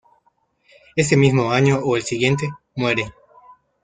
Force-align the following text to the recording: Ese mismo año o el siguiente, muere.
Ese 0.95 1.15
mismo 1.15 1.51
año 1.51 1.77
o 1.83 1.95
el 1.95 2.01
siguiente, 2.01 2.49
muere. 2.75 3.13